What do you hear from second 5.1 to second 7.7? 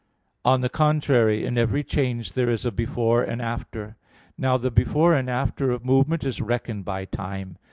and after of movement is reckoned by time.